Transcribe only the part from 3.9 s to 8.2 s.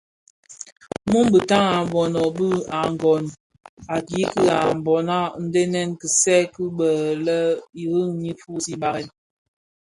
I kiiki a Mbona ndhenèn kitsè dhi bè lè Iring